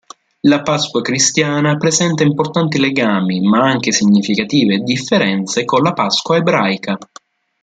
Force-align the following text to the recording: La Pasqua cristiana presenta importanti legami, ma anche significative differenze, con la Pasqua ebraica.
La 0.49 0.63
Pasqua 0.63 1.03
cristiana 1.03 1.77
presenta 1.77 2.23
importanti 2.23 2.79
legami, 2.79 3.39
ma 3.41 3.69
anche 3.69 3.91
significative 3.91 4.79
differenze, 4.79 5.63
con 5.63 5.83
la 5.83 5.93
Pasqua 5.93 6.37
ebraica. 6.37 6.97